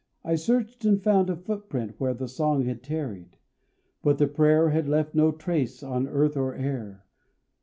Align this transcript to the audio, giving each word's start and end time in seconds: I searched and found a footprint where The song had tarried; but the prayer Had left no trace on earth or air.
I 0.23 0.33
searched 0.33 0.83
and 0.83 0.99
found 0.99 1.29
a 1.29 1.35
footprint 1.35 1.93
where 1.99 2.15
The 2.15 2.27
song 2.27 2.65
had 2.65 2.81
tarried; 2.81 3.37
but 4.01 4.17
the 4.17 4.25
prayer 4.25 4.71
Had 4.71 4.89
left 4.89 5.13
no 5.13 5.31
trace 5.31 5.83
on 5.83 6.07
earth 6.07 6.35
or 6.35 6.55
air. 6.55 7.05